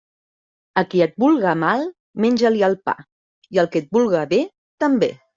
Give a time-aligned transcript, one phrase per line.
[0.81, 1.83] A qui et vulga mal,
[2.25, 2.95] menja-li el pa,
[3.57, 4.41] i al que et vulga bé,
[4.85, 5.11] també.